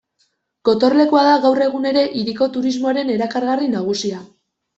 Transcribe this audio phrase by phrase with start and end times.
[0.69, 4.25] Gotorlekua da gaur egun ere hiriko turismoaren erakargarri nagusia.